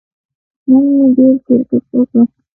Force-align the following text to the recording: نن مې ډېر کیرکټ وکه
نن 0.69 0.83
مې 0.95 1.07
ډېر 1.15 1.35
کیرکټ 1.45 1.85
وکه 1.93 2.19